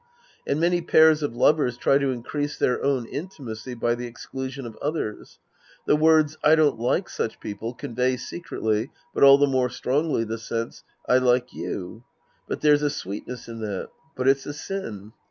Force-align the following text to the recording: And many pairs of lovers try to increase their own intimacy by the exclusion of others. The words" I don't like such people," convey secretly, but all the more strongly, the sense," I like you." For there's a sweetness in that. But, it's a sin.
And 0.47 0.59
many 0.59 0.81
pairs 0.81 1.21
of 1.21 1.35
lovers 1.35 1.77
try 1.77 1.99
to 1.99 2.09
increase 2.09 2.57
their 2.57 2.83
own 2.83 3.05
intimacy 3.05 3.75
by 3.75 3.93
the 3.93 4.07
exclusion 4.07 4.65
of 4.65 4.75
others. 4.81 5.37
The 5.85 5.95
words" 5.95 6.39
I 6.43 6.55
don't 6.55 6.79
like 6.79 7.07
such 7.07 7.39
people," 7.39 7.75
convey 7.75 8.17
secretly, 8.17 8.89
but 9.13 9.21
all 9.21 9.37
the 9.37 9.45
more 9.45 9.69
strongly, 9.69 10.23
the 10.23 10.39
sense," 10.39 10.83
I 11.07 11.19
like 11.19 11.53
you." 11.53 12.03
For 12.47 12.55
there's 12.55 12.81
a 12.81 12.89
sweetness 12.89 13.47
in 13.47 13.59
that. 13.59 13.89
But, 14.15 14.27
it's 14.27 14.47
a 14.47 14.53
sin. 14.55 15.13